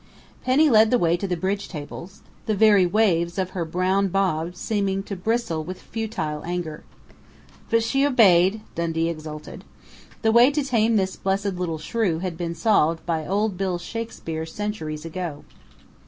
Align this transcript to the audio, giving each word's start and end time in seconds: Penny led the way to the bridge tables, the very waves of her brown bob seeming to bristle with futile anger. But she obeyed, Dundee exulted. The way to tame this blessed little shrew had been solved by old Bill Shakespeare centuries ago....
Penny 0.43 0.67
led 0.67 0.89
the 0.89 0.97
way 0.97 1.15
to 1.15 1.27
the 1.27 1.37
bridge 1.37 1.69
tables, 1.69 2.23
the 2.47 2.55
very 2.55 2.87
waves 2.87 3.37
of 3.37 3.51
her 3.51 3.63
brown 3.63 4.07
bob 4.07 4.55
seeming 4.55 5.03
to 5.03 5.15
bristle 5.15 5.63
with 5.63 5.79
futile 5.79 6.41
anger. 6.43 6.83
But 7.69 7.83
she 7.83 8.03
obeyed, 8.03 8.61
Dundee 8.73 9.09
exulted. 9.09 9.63
The 10.23 10.31
way 10.31 10.49
to 10.49 10.63
tame 10.63 10.95
this 10.95 11.15
blessed 11.15 11.53
little 11.53 11.77
shrew 11.77 12.17
had 12.17 12.35
been 12.35 12.55
solved 12.55 13.05
by 13.05 13.27
old 13.27 13.57
Bill 13.57 13.77
Shakespeare 13.77 14.43
centuries 14.47 15.05
ago.... 15.05 15.45